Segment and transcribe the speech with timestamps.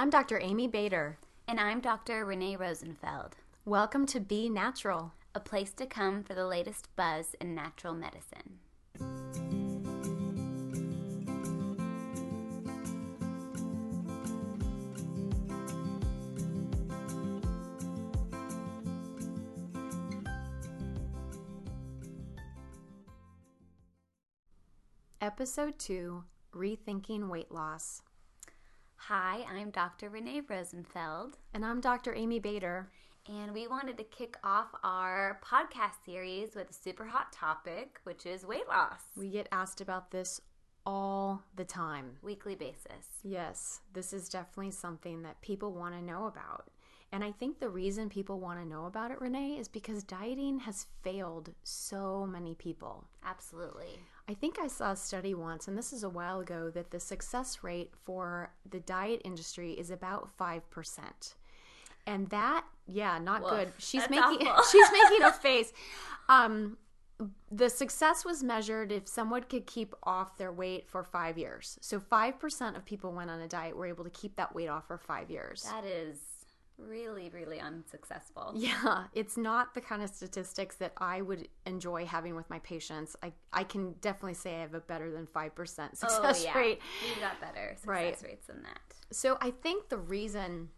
[0.00, 0.40] I'm Dr.
[0.40, 1.18] Amy Bader.
[1.46, 2.24] And I'm Dr.
[2.24, 3.36] Renee Rosenfeld.
[3.66, 8.60] Welcome to Be Natural, a place to come for the latest buzz in natural medicine.
[25.20, 26.24] Episode 2
[26.54, 28.00] Rethinking Weight Loss.
[29.12, 30.08] Hi, I'm Dr.
[30.08, 31.36] Renee Rosenfeld.
[31.52, 32.14] And I'm Dr.
[32.14, 32.92] Amy Bader.
[33.28, 38.24] And we wanted to kick off our podcast series with a super hot topic, which
[38.24, 39.00] is weight loss.
[39.16, 40.40] We get asked about this
[40.86, 43.18] all the time, weekly basis.
[43.24, 46.70] Yes, this is definitely something that people want to know about.
[47.12, 50.60] And I think the reason people want to know about it, Renee, is because dieting
[50.60, 53.04] has failed so many people.
[53.24, 53.98] Absolutely.
[54.28, 57.00] I think I saw a study once, and this is a while ago, that the
[57.00, 60.62] success rate for the diet industry is about 5%.
[62.06, 63.72] And that, yeah, not Woof, good.
[63.78, 65.72] She's making she's making a face.
[66.28, 66.78] Um,
[67.50, 71.76] the success was measured if someone could keep off their weight for five years.
[71.82, 74.68] So five percent of people went on a diet were able to keep that weight
[74.68, 75.62] off for five years.
[75.64, 76.18] That is
[76.88, 78.52] really, really unsuccessful.
[78.54, 83.16] Yeah, it's not the kind of statistics that I would enjoy having with my patients.
[83.22, 86.58] I, I can definitely say I have a better than 5% success oh, yeah.
[86.58, 86.80] rate.
[87.06, 88.22] We've got better success right.
[88.22, 88.80] rates than that.
[89.12, 90.68] So I think the reason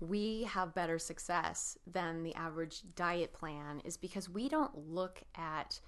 [0.00, 5.80] we have better success than the average diet plan is because we don't look at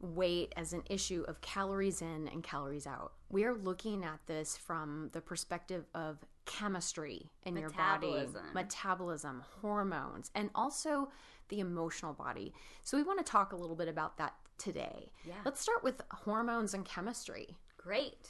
[0.00, 3.12] weight as an issue of calories in and calories out.
[3.30, 10.30] We are looking at this from the perspective of chemistry in your body, metabolism, hormones,
[10.34, 11.08] and also
[11.48, 12.52] the emotional body.
[12.82, 15.10] So we want to talk a little bit about that today.
[15.26, 15.34] Yeah.
[15.44, 17.56] Let's start with hormones and chemistry.
[17.76, 18.28] Great.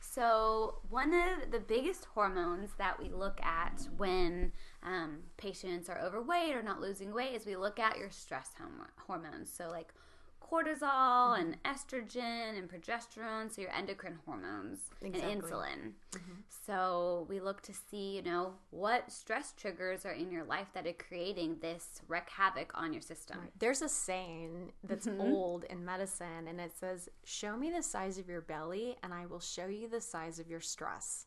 [0.00, 6.56] So, one of the biggest hormones that we look at when um, patients are overweight
[6.56, 8.50] or not losing weight is we look at your stress
[9.06, 9.52] hormones.
[9.52, 9.92] So, like
[10.50, 11.40] cortisol mm-hmm.
[11.40, 15.32] and estrogen and progesterone, so your endocrine hormones exactly.
[15.32, 15.92] and insulin.
[16.12, 16.32] Mm-hmm.
[16.66, 20.86] So we look to see, you know, what stress triggers are in your life that
[20.86, 23.38] are creating this wreck havoc on your system.
[23.40, 23.50] Right.
[23.58, 25.20] There's a saying that's mm-hmm.
[25.20, 29.26] old in medicine, and it says, "Show me the size of your belly, and I
[29.26, 31.26] will show you the size of your stress."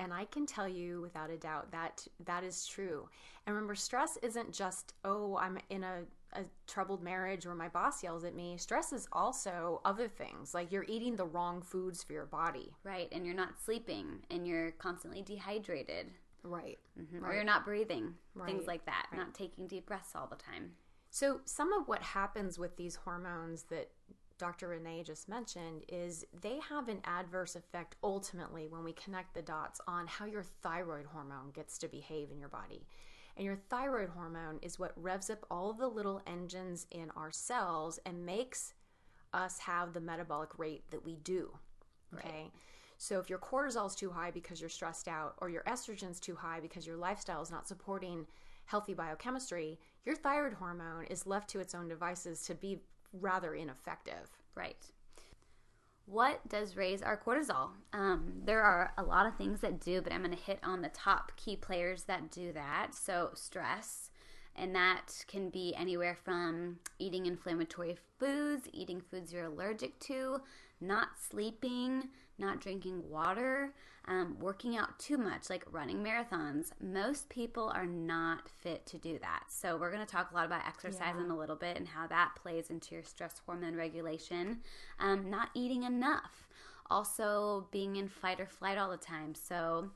[0.00, 3.08] And I can tell you without a doubt that that is true.
[3.46, 6.02] And remember, stress isn't just, oh, I'm in a
[6.32, 10.54] a troubled marriage or my boss yells at me, stress is also other things.
[10.54, 12.72] Like you're eating the wrong foods for your body.
[12.84, 13.08] Right.
[13.12, 16.10] And you're not sleeping and you're constantly dehydrated.
[16.42, 16.78] Right.
[17.00, 17.20] Mm-hmm.
[17.20, 17.30] right.
[17.30, 18.14] Or you're not breathing.
[18.34, 18.46] Right.
[18.46, 19.06] Things like that.
[19.12, 19.18] Right.
[19.18, 20.72] Not taking deep breaths all the time.
[21.10, 23.90] So, some of what happens with these hormones that
[24.38, 24.68] Dr.
[24.68, 29.80] Renee just mentioned is they have an adverse effect ultimately when we connect the dots
[29.88, 32.86] on how your thyroid hormone gets to behave in your body.
[33.38, 38.00] And your thyroid hormone is what revs up all the little engines in our cells
[38.04, 38.74] and makes
[39.32, 41.56] us have the metabolic rate that we do.
[42.12, 42.28] Okay.
[42.28, 42.50] Right.
[42.96, 46.34] So if your cortisol is too high because you're stressed out, or your estrogen's too
[46.34, 48.26] high because your lifestyle is not supporting
[48.64, 52.80] healthy biochemistry, your thyroid hormone is left to its own devices to be
[53.12, 54.28] rather ineffective.
[54.56, 54.76] Right
[56.10, 57.70] what does raise our cortisol?
[57.92, 60.80] Um, there are a lot of things that do, but I'm going to hit on
[60.80, 62.94] the top key players that do that.
[62.94, 64.10] So, stress,
[64.56, 70.40] and that can be anywhere from eating inflammatory foods, eating foods you're allergic to,
[70.80, 72.08] not sleeping,
[72.38, 73.74] not drinking water,
[74.06, 76.70] um, working out too much, like running marathons.
[76.80, 79.44] Most people are not fit to do that.
[79.48, 81.24] So, we're going to talk a lot about exercise yeah.
[81.24, 84.60] in a little bit and how that plays into your stress hormone regulation.
[84.98, 86.48] Um, not eating enough,
[86.90, 89.34] also being in fight or flight all the time.
[89.34, 89.90] So,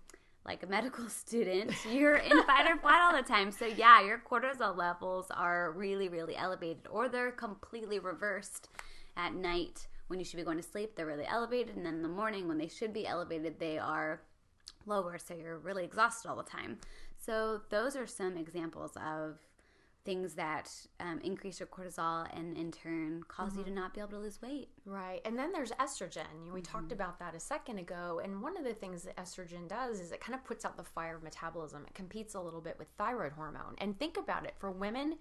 [0.44, 3.50] like a medical student, you're in fight or flight all the time.
[3.50, 8.68] So, yeah, your cortisol levels are really, really elevated, or they're completely reversed
[9.16, 11.74] at night when you should be going to sleep, they're really elevated.
[11.74, 14.20] And then in the morning, when they should be elevated, they are
[14.84, 15.16] lower.
[15.16, 16.76] So you're really exhausted all the time.
[17.16, 19.38] So, those are some examples of
[20.04, 20.70] things that
[21.00, 23.60] um, increase your cortisol and in turn because mm-hmm.
[23.60, 24.68] you to not be able to lose weight.
[24.84, 25.22] Right.
[25.24, 26.26] And then there's estrogen.
[26.52, 26.72] We mm-hmm.
[26.72, 28.20] talked about that a second ago.
[28.22, 30.84] And one of the things that estrogen does is it kind of puts out the
[30.84, 31.86] fire of metabolism.
[31.86, 33.76] It competes a little bit with thyroid hormone.
[33.78, 35.16] And think about it for women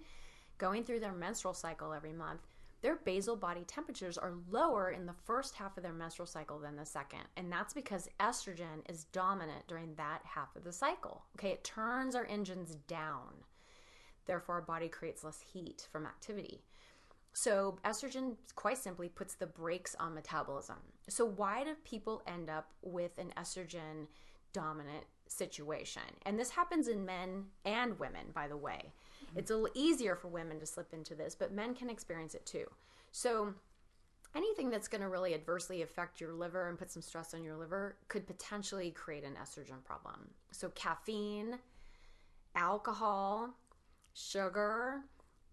[0.58, 2.40] going through their menstrual cycle every month,
[2.82, 6.76] their basal body temperatures are lower in the first half of their menstrual cycle than
[6.76, 7.22] the second.
[7.36, 11.24] And that's because estrogen is dominant during that half of the cycle.
[11.36, 13.28] Okay, it turns our engines down.
[14.26, 16.62] Therefore, our body creates less heat from activity.
[17.32, 20.76] So, estrogen quite simply puts the brakes on metabolism.
[21.08, 24.06] So, why do people end up with an estrogen
[24.52, 26.02] dominant situation.
[26.24, 28.92] And this happens in men and women, by the way.
[29.36, 32.46] It's a little easier for women to slip into this, but men can experience it
[32.46, 32.66] too.
[33.10, 33.54] So,
[34.34, 37.56] anything that's going to really adversely affect your liver and put some stress on your
[37.56, 40.30] liver could potentially create an estrogen problem.
[40.50, 41.58] So, caffeine,
[42.54, 43.54] alcohol,
[44.14, 45.02] sugar,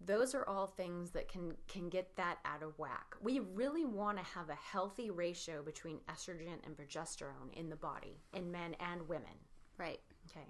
[0.04, 3.14] those are all things that can can get that out of whack.
[3.20, 8.22] We really want to have a healthy ratio between estrogen and progesterone in the body
[8.32, 9.36] in men and women.
[9.76, 10.00] Right.
[10.30, 10.46] Okay.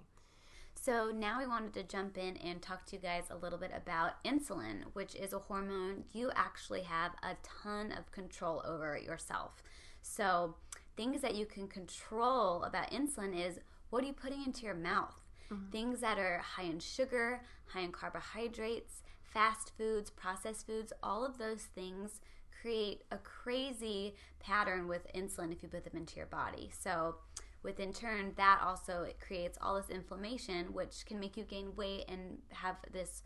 [0.83, 3.69] So now we wanted to jump in and talk to you guys a little bit
[3.71, 9.61] about insulin, which is a hormone you actually have a ton of control over yourself.
[10.01, 10.55] So
[10.97, 13.59] things that you can control about insulin is
[13.91, 15.13] what are you putting into your mouth?
[15.53, 15.69] Mm-hmm.
[15.69, 21.37] Things that are high in sugar, high in carbohydrates, fast foods, processed foods, all of
[21.37, 22.21] those things
[22.59, 26.71] create a crazy pattern with insulin if you put them into your body.
[26.75, 27.17] So
[27.63, 31.75] with in turn that also it creates all this inflammation which can make you gain
[31.75, 33.23] weight and have this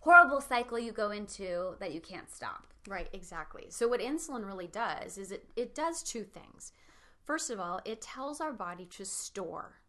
[0.00, 2.72] horrible cycle you go into that you can't stop.
[2.88, 3.66] Right, exactly.
[3.70, 6.72] So what insulin really does is it it does two things.
[7.24, 9.80] First of all, it tells our body to store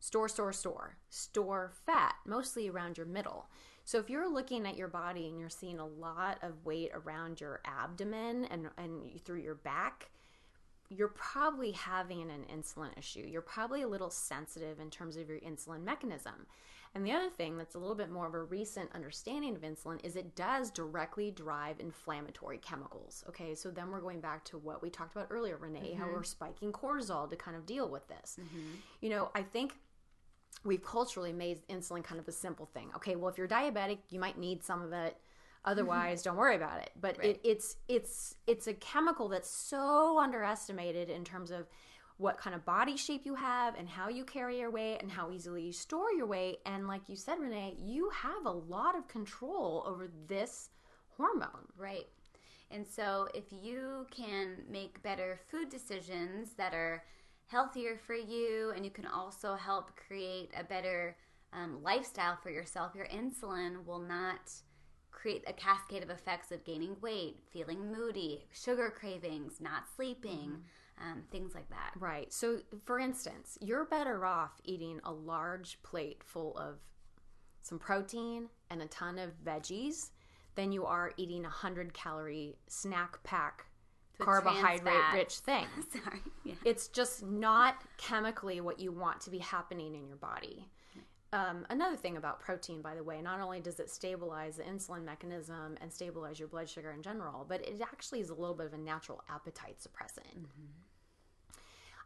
[0.00, 3.46] store store store store fat mostly around your middle
[3.84, 7.40] so if you're looking at your body and you're seeing a lot of weight around
[7.40, 10.10] your abdomen and, and through your back,
[10.96, 13.26] you're probably having an insulin issue.
[13.26, 16.46] You're probably a little sensitive in terms of your insulin mechanism.
[16.94, 20.04] And the other thing that's a little bit more of a recent understanding of insulin
[20.04, 23.24] is it does directly drive inflammatory chemicals.
[23.30, 26.00] Okay, so then we're going back to what we talked about earlier, Renee, mm-hmm.
[26.00, 28.36] how we're spiking cortisol to kind of deal with this.
[28.38, 28.74] Mm-hmm.
[29.00, 29.74] You know, I think
[30.64, 32.90] we've culturally made insulin kind of a simple thing.
[32.96, 35.16] Okay, well, if you're diabetic, you might need some of it.
[35.64, 36.90] Otherwise, don't worry about it.
[37.00, 37.28] But right.
[37.28, 41.68] it, it's it's it's a chemical that's so underestimated in terms of
[42.18, 45.30] what kind of body shape you have and how you carry your weight and how
[45.30, 46.58] easily you store your weight.
[46.66, 50.70] And like you said, Renee, you have a lot of control over this
[51.16, 51.66] hormone.
[51.76, 52.06] Right.
[52.70, 57.04] And so if you can make better food decisions that are
[57.46, 61.16] healthier for you, and you can also help create a better
[61.52, 62.94] um, lifestyle for yourself.
[62.94, 64.50] Your insulin will not
[65.12, 70.32] create a cascade of effects of gaining weight, feeling moody, sugar cravings, not sleeping.
[70.32, 70.60] Mm-hmm.
[71.00, 71.92] Um, things like that.
[71.98, 72.32] Right.
[72.32, 76.76] So, for instance, you're better off eating a large plate full of
[77.62, 80.10] some protein and a ton of veggies
[80.54, 83.66] than you are eating a 100 calorie snack pack
[84.18, 85.66] carbohydrate rich thing.
[85.92, 86.20] Sorry.
[86.44, 86.54] Yeah.
[86.64, 90.68] It's just not chemically what you want to be happening in your body.
[91.32, 95.02] Um, another thing about protein, by the way, not only does it stabilize the insulin
[95.02, 98.66] mechanism and stabilize your blood sugar in general, but it actually is a little bit
[98.66, 100.36] of a natural appetite suppressant.
[100.36, 101.52] Mm-hmm.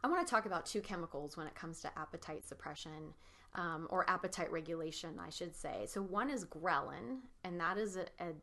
[0.03, 3.13] I want to talk about two chemicals when it comes to appetite suppression
[3.55, 5.85] um, or appetite regulation, I should say.
[5.87, 8.33] So, one is ghrelin, and that is a, a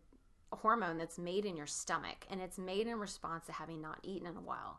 [0.57, 4.27] hormone that's made in your stomach and it's made in response to having not eaten
[4.27, 4.79] in a while.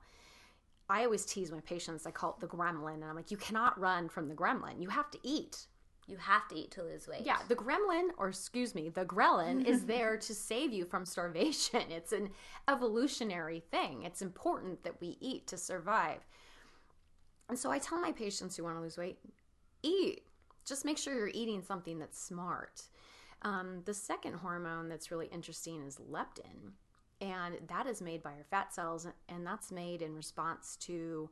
[0.89, 3.79] I always tease my patients, I call it the gremlin, and I'm like, you cannot
[3.79, 4.81] run from the gremlin.
[4.81, 5.65] You have to eat.
[6.07, 7.25] You have to eat to lose weight.
[7.25, 11.81] Yeah, the gremlin, or excuse me, the ghrelin is there to save you from starvation.
[11.89, 12.29] It's an
[12.67, 14.03] evolutionary thing.
[14.03, 16.19] It's important that we eat to survive.
[17.49, 19.17] And so I tell my patients who want to lose weight,
[19.83, 20.23] eat.
[20.65, 22.83] Just make sure you're eating something that's smart.
[23.41, 26.73] Um, the second hormone that's really interesting is leptin,
[27.21, 31.29] and that is made by our fat cells, and that's made in response to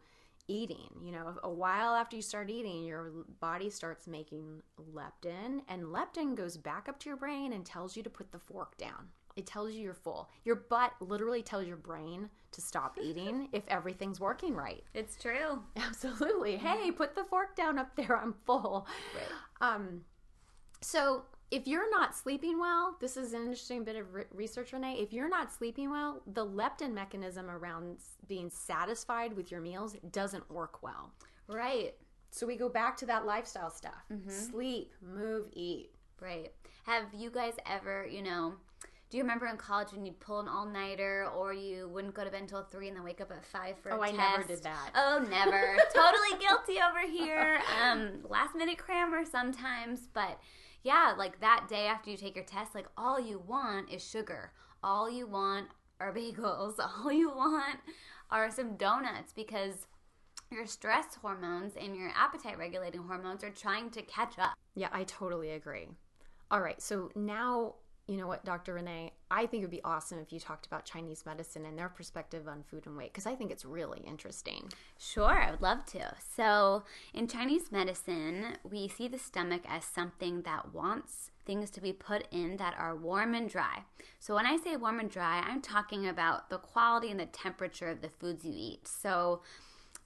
[0.48, 0.90] eating.
[1.02, 4.62] You know, a while after you start eating, your body starts making
[4.94, 8.40] leptin, and leptin goes back up to your brain and tells you to put the
[8.40, 9.08] fork down.
[9.36, 10.30] It tells you you're full.
[10.46, 14.84] Your butt literally tells your brain to stop eating if everything's working right.
[14.94, 15.64] It's true.
[15.76, 16.58] Absolutely.
[16.58, 18.18] Hey, put the fork down up there.
[18.18, 18.88] I'm full.
[19.16, 19.76] Right.
[19.76, 20.02] Um,
[20.82, 24.98] so if you're not sleeping well, this is an interesting bit of re- research, Renee.
[25.00, 27.98] If you're not sleeping well, the leptin mechanism around
[28.28, 31.12] being satisfied with your meals doesn't work well.
[31.48, 31.94] Right.
[32.32, 34.30] So we go back to that lifestyle stuff mm-hmm.
[34.30, 35.92] sleep, move, eat.
[36.20, 36.52] Right.
[36.86, 38.54] Have you guys ever, you know,
[39.14, 42.24] do you remember in college when you'd pull an all nighter or you wouldn't go
[42.24, 44.20] to bed until three and then wake up at five for oh, a test?
[44.20, 44.90] I never did that.
[44.96, 45.78] Oh, never.
[45.94, 47.60] totally guilty over here.
[47.80, 50.40] Um, last minute crammer sometimes, but
[50.84, 54.52] yeah, like that day after you take your test, like all you want is sugar.
[54.84, 55.68] All you want
[56.00, 56.76] are bagels.
[56.80, 57.80] All you want
[58.30, 59.88] are some donuts because
[60.52, 64.54] your stress hormones and your appetite regulating hormones are trying to catch up.
[64.76, 65.88] Yeah, I totally agree.
[66.52, 67.76] All right, so now
[68.08, 68.74] you know what, Dr.
[68.74, 71.88] Renee, I think it would be awesome if you talked about Chinese medicine and their
[71.88, 74.70] perspective on food and weight because I think it's really interesting.
[75.00, 76.14] Sure, I would love to.
[76.36, 76.84] So,
[77.14, 82.28] in Chinese medicine, we see the stomach as something that wants things to be put
[82.30, 83.84] in that are warm and dry.
[84.20, 87.88] So, when I say warm and dry, I'm talking about the quality and the temperature
[87.88, 88.86] of the foods you eat.
[88.86, 89.42] So,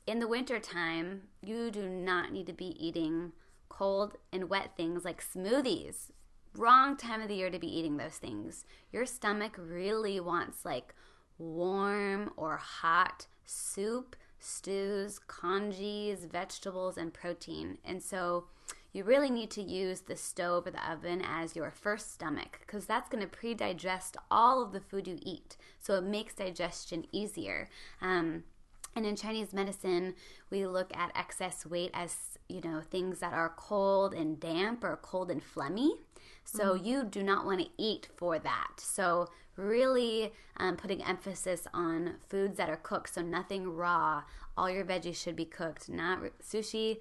[0.06, 3.32] in the wintertime, you do not need to be eating
[3.70, 6.12] cold and wet things like smoothies
[6.58, 8.66] wrong time of the year to be eating those things.
[8.92, 10.94] Your stomach really wants like
[11.38, 17.78] warm or hot soup, stews, congees, vegetables, and protein.
[17.84, 18.46] And so
[18.94, 22.86] you really need to use the stove or the oven as your first stomach because
[22.86, 25.58] that's going to pre digest all of the food you eat.
[25.80, 27.70] So it makes digestion easier.
[28.02, 28.44] Um,
[28.96, 30.16] and in Chinese medicine,
[30.50, 34.98] we look at excess weight as, you know, things that are cold and damp or
[35.02, 35.90] cold and phlegmy.
[36.44, 36.86] So mm.
[36.86, 38.72] you do not want to eat for that.
[38.78, 39.28] So
[39.58, 43.14] really um, putting emphasis on foods that are cooked.
[43.14, 44.24] So nothing raw.
[44.58, 45.90] All your veggies should be cooked.
[45.90, 47.00] Not sushi.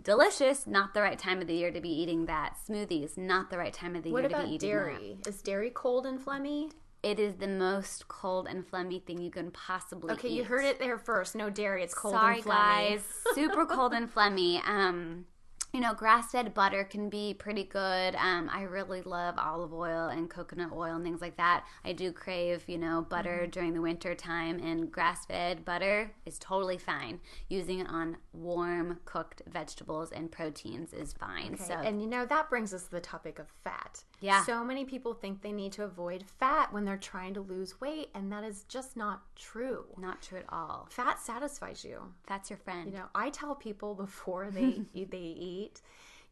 [0.00, 2.56] Delicious, not the right time of the year to be eating that.
[2.66, 5.18] Smoothies, not the right time of the what year to be eating dairy?
[5.22, 5.28] That.
[5.28, 6.70] Is dairy cold and phlegmy?
[7.02, 10.34] It is the most cold and phlegmy thing you can possibly okay, eat.
[10.34, 11.34] you heard it there first.
[11.34, 11.82] No dairy.
[11.82, 12.48] It's cold Sorry, and phlegmy.
[12.48, 13.00] guys.
[13.34, 14.64] Super cold and phlegmy.
[14.68, 15.26] Um,
[15.72, 18.14] you know, grass fed butter can be pretty good.
[18.16, 21.64] Um, I really love olive oil and coconut oil and things like that.
[21.82, 23.50] I do crave, you know, butter mm-hmm.
[23.50, 27.20] during the winter time, and grass fed butter is totally fine.
[27.48, 31.54] Using it on warm cooked vegetables and proteins is fine.
[31.54, 31.64] Okay.
[31.64, 34.04] So, and you know, that brings us to the topic of fat.
[34.20, 34.44] Yeah.
[34.44, 38.10] So many people think they need to avoid fat when they're trying to lose weight,
[38.14, 39.86] and that is just not true.
[39.98, 40.86] Not true at all.
[40.90, 42.12] Fat satisfies you.
[42.26, 42.90] Fat's your friend.
[42.90, 45.80] You know, I tell people before they they eat eat,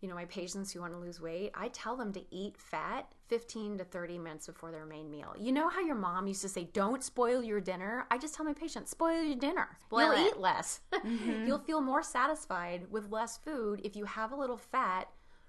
[0.00, 3.12] you know, my patients who want to lose weight, I tell them to eat fat
[3.28, 5.34] 15 to 30 minutes before their main meal.
[5.38, 8.06] You know how your mom used to say, don't spoil your dinner?
[8.10, 9.68] I just tell my patients, spoil your dinner.
[9.86, 10.32] Spoil You'll it.
[10.32, 10.80] eat less.
[11.00, 11.46] Mm-hmm.
[11.46, 15.08] You'll feel more satisfied with less food if you have a little fat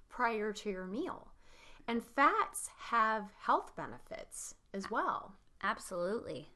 [0.09, 1.27] prior to your meal.
[1.87, 5.33] And fats have health benefits as well.
[5.61, 6.47] Absolutely.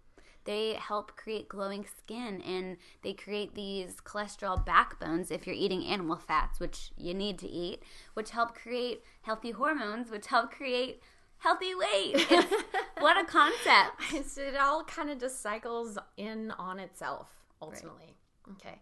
[0.46, 6.18] They help create glowing skin and they create these cholesterol backbones if you're eating animal
[6.18, 7.82] fats, which you need to eat,
[8.14, 11.02] which help create healthy hormones, which help create
[11.40, 12.26] healthy weight.
[13.00, 14.02] what a concept.
[14.14, 17.30] It's, it all kind of just cycles in on itself
[17.62, 18.16] ultimately.
[18.48, 18.56] Right.
[18.56, 18.80] Okay.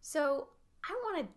[0.00, 0.48] So
[0.84, 1.32] I want to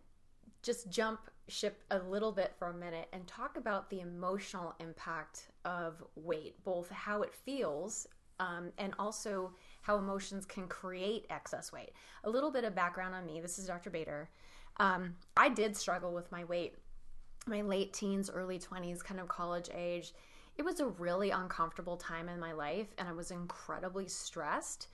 [0.63, 5.49] just jump ship a little bit for a minute and talk about the emotional impact
[5.65, 8.07] of weight, both how it feels
[8.41, 11.91] um, and also how emotions can create excess weight.
[12.23, 13.89] A little bit of background on me this is Dr.
[13.89, 14.29] Bader.
[14.77, 16.75] Um, I did struggle with my weight,
[17.45, 20.13] my late teens, early 20s, kind of college age.
[20.57, 24.87] It was a really uncomfortable time in my life, and I was incredibly stressed.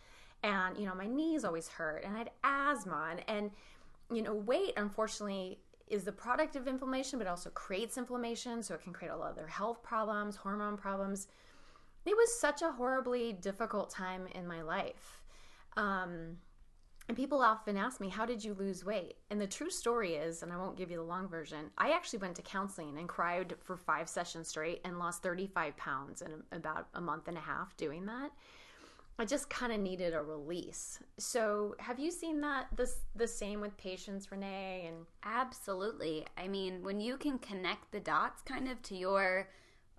[0.44, 3.08] And, you know, my knees always hurt, and I had asthma.
[3.12, 3.52] And, and
[4.12, 8.62] you know, weight, unfortunately, is the product of inflammation, but also creates inflammation.
[8.62, 11.28] So it can create a lot of other health problems, hormone problems
[12.10, 15.22] it was such a horribly difficult time in my life.
[15.76, 16.38] Um,
[17.08, 19.16] and people often ask me, How did you lose weight?
[19.30, 22.20] And the true story is, and I won't give you the long version, I actually
[22.20, 26.88] went to counseling and cried for five sessions straight and lost 35 pounds in about
[26.94, 28.32] a month and a half doing that.
[29.20, 31.00] I just kind of needed a release.
[31.18, 34.86] So, have you seen that this the same with patients, Renee?
[34.88, 36.26] And absolutely.
[36.38, 39.50] I mean, when you can connect the dots, kind of to your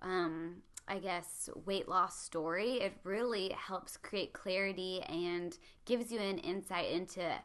[0.01, 6.39] um, I guess, weight loss story, it really helps create clarity and gives you an
[6.39, 7.35] insight into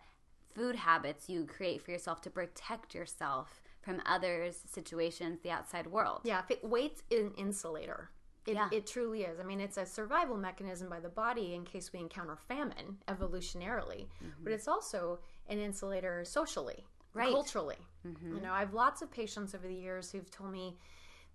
[0.54, 6.22] food habits you create for yourself to protect yourself from others, situations, the outside world.
[6.24, 8.10] Yeah, weight's is an insulator.
[8.46, 8.68] It, yeah.
[8.72, 9.40] it truly is.
[9.40, 14.06] I mean, it's a survival mechanism by the body in case we encounter famine evolutionarily,
[14.22, 14.42] mm-hmm.
[14.42, 16.84] but it's also an insulator socially,
[17.14, 17.30] right.
[17.30, 17.78] culturally.
[18.06, 18.36] Mm-hmm.
[18.36, 20.76] You know, I have lots of patients over the years who've told me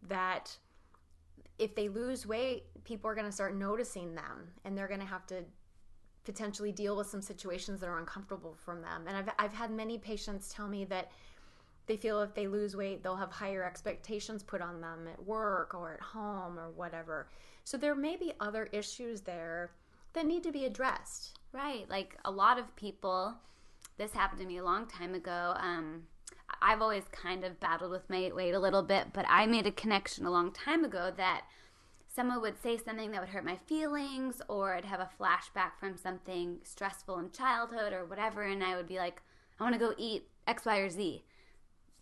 [0.07, 0.55] that
[1.59, 5.05] if they lose weight, people are going to start noticing them and they're going to
[5.05, 5.43] have to
[6.23, 9.05] potentially deal with some situations that are uncomfortable from them.
[9.07, 11.11] And I've, I've had many patients tell me that
[11.87, 15.73] they feel if they lose weight, they'll have higher expectations put on them at work
[15.73, 17.27] or at home or whatever.
[17.63, 19.71] So there may be other issues there
[20.13, 21.39] that need to be addressed.
[21.51, 21.89] Right.
[21.89, 23.33] Like a lot of people,
[23.97, 25.55] this happened to me a long time ago.
[25.57, 26.03] Um,
[26.61, 29.71] I've always kind of battled with my weight a little bit, but I made a
[29.71, 31.43] connection a long time ago that
[32.07, 35.95] someone would say something that would hurt my feelings, or I'd have a flashback from
[35.95, 39.21] something stressful in childhood or whatever, and I would be like,
[39.59, 41.23] I want to go eat X, Y, or Z.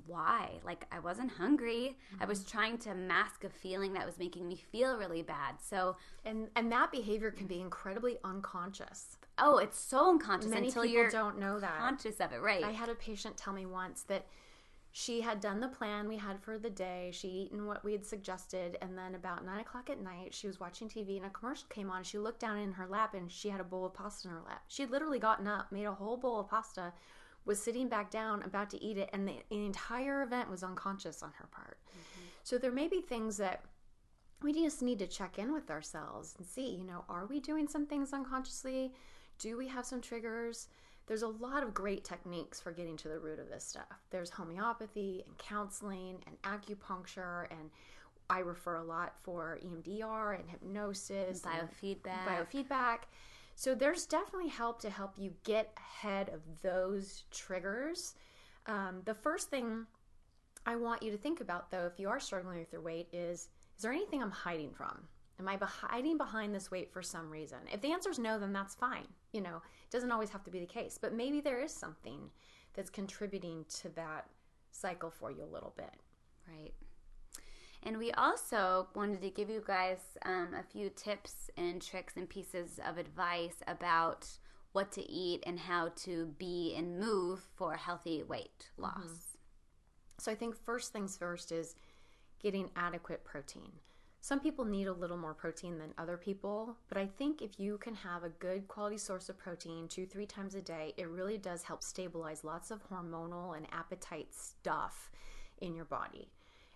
[0.07, 0.59] why?
[0.63, 1.97] Like, I wasn't hungry.
[2.13, 2.23] Mm-hmm.
[2.23, 2.57] I was mm-hmm.
[2.57, 5.55] trying to mask a feeling that was making me feel really bad.
[5.61, 9.17] So, and and that behavior can be incredibly unconscious.
[9.37, 11.77] Oh, it's so unconscious Many until people you're don't know that.
[11.77, 12.63] Conscious of it, right?
[12.63, 14.25] I had a patient tell me once that
[14.91, 17.11] she had done the plan we had for the day.
[17.13, 20.59] She'd eaten what we had suggested, and then about nine o'clock at night, she was
[20.59, 22.03] watching TV and a commercial came on.
[22.03, 24.41] She looked down in her lap and she had a bowl of pasta in her
[24.41, 24.63] lap.
[24.67, 26.93] She had literally gotten up, made a whole bowl of pasta,
[27.45, 31.21] was sitting back down, about to eat it, and the, the entire event was unconscious
[31.21, 31.77] on her part.
[31.89, 32.27] Mm-hmm.
[32.43, 33.63] So there may be things that
[34.41, 37.67] we just need to check in with ourselves and see, you know, are we doing
[37.67, 38.93] some things unconsciously?
[39.39, 40.67] Do we have some triggers?
[41.07, 43.85] There's a lot of great techniques for getting to the root of this stuff.
[44.09, 47.69] There's homeopathy and counseling and acupuncture and
[48.29, 52.27] I refer a lot for EMDR and hypnosis, biofeedback.
[52.27, 52.97] And biofeedback.
[53.55, 58.15] So there's definitely help to help you get ahead of those triggers.
[58.65, 59.85] Um, the first thing
[60.65, 63.47] I want you to think about, though, if you are struggling with your weight, is
[63.77, 65.03] is there anything I'm hiding from?
[65.39, 67.59] Am I hiding behind this weight for some reason?
[67.71, 69.07] If the answer is no, then that's fine.
[69.33, 72.29] You know, it doesn't always have to be the case, but maybe there is something
[72.73, 74.27] that's contributing to that
[74.71, 75.93] cycle for you a little bit.
[76.47, 76.73] Right.
[77.83, 82.27] And we also wanted to give you guys um, a few tips and tricks and
[82.27, 84.27] pieces of advice about
[84.71, 88.97] what to eat and how to be and move for healthy weight loss.
[88.99, 89.37] Mm-hmm.
[90.19, 91.75] So I think first things first is
[92.41, 93.71] getting adequate protein.
[94.21, 97.77] Some people need a little more protein than other people, but I think if you
[97.77, 101.37] can have a good quality source of protein two, three times a day, it really
[101.37, 105.11] does help stabilize lots of hormonal and appetite stuff
[105.59, 106.29] in your body.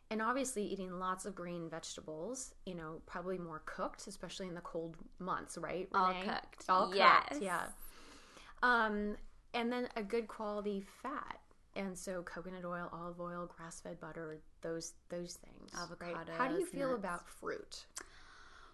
[0.09, 4.61] And obviously, eating lots of green vegetables, you know, probably more cooked, especially in the
[4.61, 5.87] cold months, right?
[5.93, 6.05] Renee?
[6.05, 6.65] All cooked.
[6.69, 7.23] All yes.
[7.29, 7.67] cooked, yeah.
[8.61, 9.15] Um,
[9.53, 11.39] and then a good quality fat
[11.75, 15.71] and so coconut oil, olive oil, grass-fed butter, those those things.
[15.73, 16.15] Avocados.
[16.15, 16.37] Right?
[16.37, 16.99] How do you feel nuts.
[16.99, 17.85] about fruit?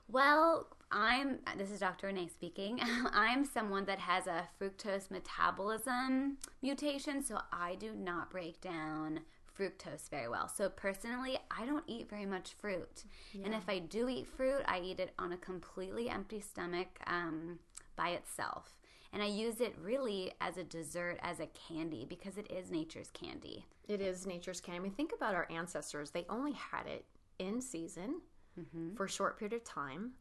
[0.10, 2.08] Well, I'm this is Dr.
[2.08, 2.80] Renee speaking.
[3.12, 9.22] I'm someone that has a fructose metabolism mutation, so I do not break down
[9.58, 10.48] fructose very well.
[10.48, 13.04] So personally, I don't eat very much fruit.
[13.34, 13.46] Yeah.
[13.46, 17.60] And if I do eat fruit, I eat it on a completely empty stomach um,
[17.96, 18.78] by itself.
[19.14, 23.10] And I use it really as a dessert, as a candy, because it is nature's
[23.12, 23.66] candy.
[23.88, 24.80] It is nature's candy.
[24.80, 26.12] I mean, think about our ancestors.
[26.12, 27.06] They only had it
[27.40, 28.22] in season
[28.60, 28.96] mm-hmm.
[28.96, 30.12] for a short period of time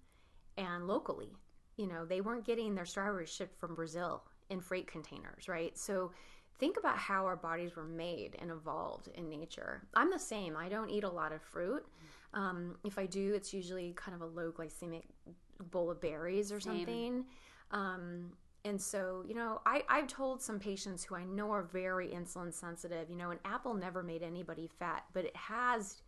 [0.56, 1.32] and locally.
[1.76, 5.76] You know, they weren't getting their strawberries shipped from Brazil in freight containers, right?
[5.76, 6.12] So
[6.58, 9.82] think about how our bodies were made and evolved in nature.
[9.94, 10.56] I'm the same.
[10.56, 11.84] I don't eat a lot of fruit.
[12.34, 15.04] Um, if I do, it's usually kind of a low glycemic
[15.70, 16.78] bowl of berries or same.
[16.78, 17.24] something.
[17.72, 18.32] Um,
[18.66, 22.52] and so, you know, I, I've told some patients who I know are very insulin
[22.52, 26.02] sensitive, you know, an apple never made anybody fat, but it has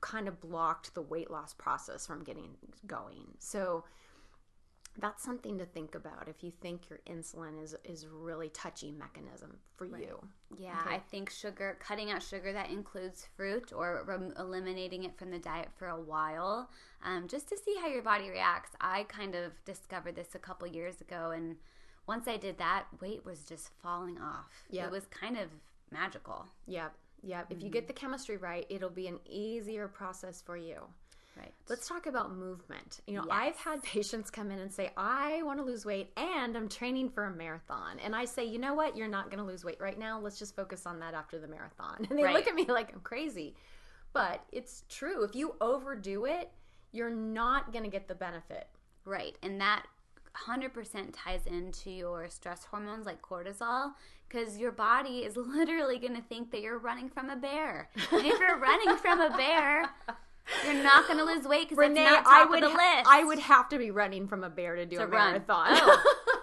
[0.00, 2.50] kind of blocked the weight loss process from getting
[2.86, 3.24] going.
[3.40, 3.84] So
[4.98, 9.58] that's something to think about if you think your insulin is is really touchy mechanism
[9.76, 10.02] for right.
[10.02, 10.18] you.
[10.58, 10.96] Yeah, okay.
[10.96, 15.38] I think sugar, cutting out sugar that includes fruit or rem- eliminating it from the
[15.38, 16.70] diet for a while,
[17.04, 18.72] um, just to see how your body reacts.
[18.80, 21.56] I kind of discovered this a couple years ago, and
[22.06, 24.64] once I did that, weight was just falling off.
[24.70, 25.48] Yeah, it was kind of
[25.90, 26.46] magical.
[26.66, 27.44] Yep, yep.
[27.44, 27.52] Mm-hmm.
[27.52, 27.88] If you get mm-hmm.
[27.88, 30.82] the chemistry right, it'll be an easier process for you.
[31.36, 31.52] Right.
[31.68, 33.00] Let's talk about movement.
[33.06, 33.36] You know, yes.
[33.38, 37.10] I've had patients come in and say, I want to lose weight and I'm training
[37.10, 37.98] for a marathon.
[38.02, 38.96] And I say, you know what?
[38.96, 40.18] You're not going to lose weight right now.
[40.18, 42.06] Let's just focus on that after the marathon.
[42.10, 42.34] And they right.
[42.34, 43.54] look at me like I'm crazy.
[44.14, 45.24] But it's true.
[45.24, 46.50] If you overdo it,
[46.92, 48.68] you're not going to get the benefit.
[49.04, 49.36] Right.
[49.42, 49.84] And that
[50.48, 53.92] 100% ties into your stress hormones like cortisol
[54.28, 57.90] because your body is literally going to think that you're running from a bear.
[58.12, 59.90] And if you're running from a bear,
[60.64, 63.08] you're not going to lose weight because Renee, not I would of the list.
[63.08, 65.32] I would have to be running from a bear to do to a run.
[65.32, 65.66] marathon.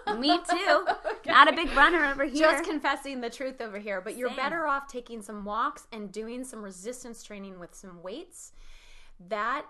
[0.06, 0.86] Oh, me too.
[1.06, 1.30] okay.
[1.30, 2.50] Not a big runner over here.
[2.50, 4.00] Just confessing the truth over here.
[4.00, 8.52] But you're better off taking some walks and doing some resistance training with some weights.
[9.28, 9.64] That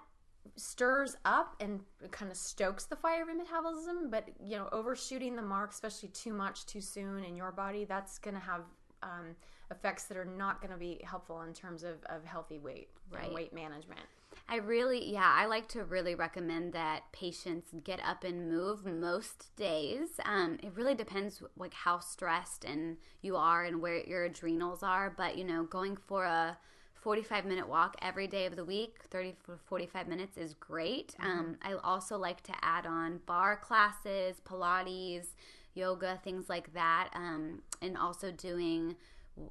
[0.57, 4.11] stirs up and kind of stokes the fire of metabolism.
[4.11, 8.19] But you know, overshooting the mark, especially too much too soon in your body, that's
[8.19, 8.63] going to have
[9.03, 9.37] um,
[9.71, 13.27] effects that are not going to be helpful in terms of, of healthy weight right.
[13.27, 14.01] and weight management.
[14.49, 19.57] I really, yeah, I like to really recommend that patients get up and move most
[19.57, 20.21] days.
[20.25, 25.13] Um, it really depends like how stressed and you are and where your adrenals are,
[25.17, 26.59] but you know, going for a
[27.05, 31.39] 45 minute walk every day of the week 30 45 minutes is great mm-hmm.
[31.39, 35.27] um, i also like to add on barre classes pilates
[35.75, 38.97] yoga things like that um, and also doing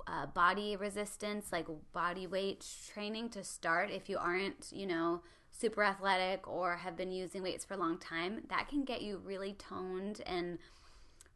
[0.07, 5.83] uh, body resistance, like body weight training to start if you aren't, you know, super
[5.83, 8.43] athletic or have been using weights for a long time.
[8.49, 10.57] That can get you really toned and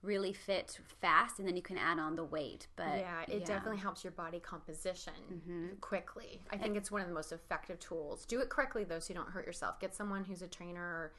[0.04, 3.46] really fit fast and then you can add on the weight but yeah it yeah.
[3.46, 5.66] definitely helps your body composition mm-hmm.
[5.82, 9.12] quickly i think it's one of the most effective tools do it correctly though so
[9.12, 11.12] you don't hurt yourself get someone who's a trainer or,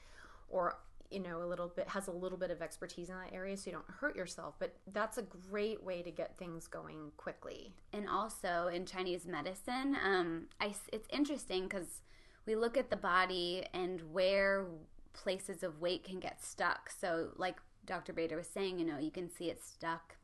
[0.49, 0.79] or
[1.11, 3.71] you know a little bit has a little bit of expertise in that area so
[3.71, 8.09] you don't hurt yourself but that's a great way to get things going quickly and
[8.09, 12.03] also in chinese medicine um, I, it's interesting because
[12.47, 14.67] we look at the body and where
[15.13, 17.57] places of weight can get stuck so like
[17.89, 18.13] Dr.
[18.13, 20.17] Bader was saying, you know, you can see it stuck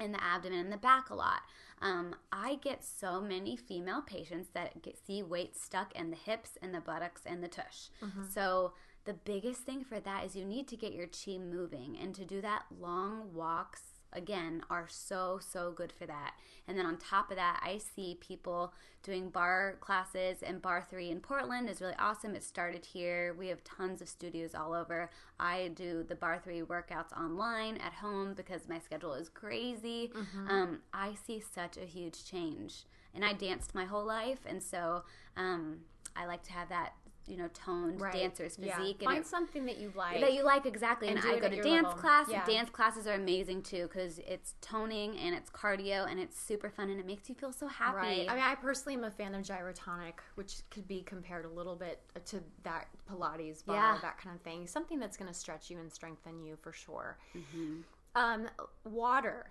[0.00, 1.42] in the abdomen and the back a lot.
[1.80, 6.56] Um, I get so many female patients that get, see weight stuck in the hips
[6.62, 7.90] and the buttocks and the tush.
[8.02, 8.22] Mm-hmm.
[8.32, 8.72] So
[9.04, 12.24] the biggest thing for that is you need to get your chi moving and to
[12.24, 13.82] do that long walks
[14.14, 16.34] again are so so good for that.
[16.66, 21.20] And then on top of that i see people doing barre classes and barre3 in
[21.20, 22.34] portland is really awesome.
[22.34, 23.34] It started here.
[23.38, 25.10] We have tons of studios all over.
[25.38, 30.12] I do the barre3 workouts online at home because my schedule is crazy.
[30.14, 30.48] Mm-hmm.
[30.48, 32.84] um, i see such a huge change.
[33.14, 35.02] And i danced my whole life and so
[35.36, 35.80] um,
[36.16, 36.94] i like to have that
[37.26, 38.12] you know toned right.
[38.12, 38.98] dancer's physique.
[39.00, 39.08] Yeah.
[39.08, 41.08] Find it, something that you like that you like exactly.
[41.08, 41.92] And, and I go to dance level.
[41.92, 42.28] class.
[42.30, 42.44] Yeah.
[42.44, 46.90] Dance classes are amazing too because it's toning and it's cardio and it's super fun
[46.90, 47.96] and it makes you feel so happy.
[47.96, 48.26] Right.
[48.28, 51.76] I mean, I personally am a fan of gyrotonic, which could be compared a little
[51.76, 53.98] bit to that Pilates, barre, yeah.
[54.02, 54.66] that kind of thing.
[54.66, 57.18] Something that's going to stretch you and strengthen you for sure.
[57.36, 57.80] Mm-hmm.
[58.16, 58.46] Um,
[58.84, 59.46] water.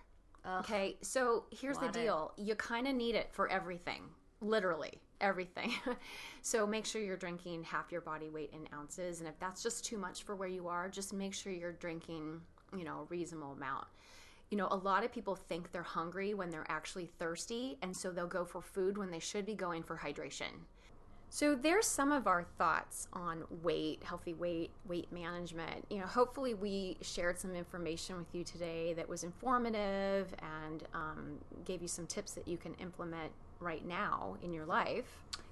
[0.45, 0.59] Ugh.
[0.63, 1.87] Okay, so here's water.
[1.87, 4.03] the deal: you kind of need it for everything,
[4.43, 5.73] literally everything.
[6.41, 9.19] so make sure you're drinking half your body weight in ounces.
[9.19, 12.41] And if that's just too much for where you are, just make sure you're drinking,
[12.77, 13.87] you know, a reasonable amount.
[14.51, 17.77] You know, a lot of people think they're hungry when they're actually thirsty.
[17.81, 20.51] And so they'll go for food when they should be going for hydration.
[21.33, 25.83] So there's some of our thoughts on weight, healthy weight, weight management.
[25.89, 30.27] You know, hopefully we shared some information with you today that was informative
[30.61, 33.31] and um, gave you some tips that you can implement
[33.63, 35.05] right now in your life.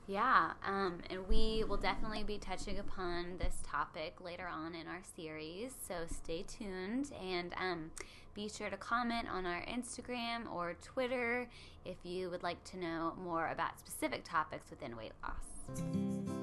[0.08, 5.02] Yeah, um, and we will definitely be touching upon this topic later on in our
[5.16, 7.92] series, so stay tuned and um,
[8.34, 11.48] be sure to comment on our Instagram or Twitter
[11.86, 16.41] if you would like to know more about specific topics within weight loss.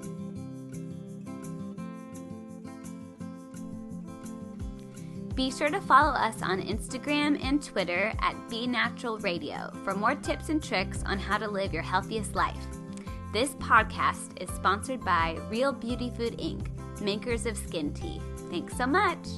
[5.39, 10.17] Be sure to follow us on Instagram and Twitter at Be Natural Radio for more
[10.17, 12.67] tips and tricks on how to live your healthiest life.
[13.33, 16.67] This podcast is sponsored by Real Beauty Food Inc.,
[17.01, 18.21] makers of skin tea.
[18.51, 19.29] Thanks so much.